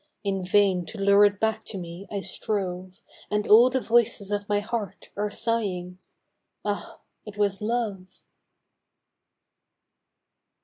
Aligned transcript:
In 0.23 0.43
vain 0.43 0.83
to 0.87 0.97
lure 0.97 1.25
it 1.25 1.39
back 1.39 1.63
to 1.65 1.77
me 1.77 2.07
I 2.11 2.21
strove— 2.21 3.03
And 3.29 3.45
all 3.45 3.69
the 3.69 3.79
voices 3.79 4.31
of 4.31 4.49
my 4.49 4.59
heart 4.59 5.11
are 5.15 5.29
sighing," 5.29 5.99
Ah! 6.65 7.01
it 7.23 7.37
was 7.37 7.61
Love 7.61 8.07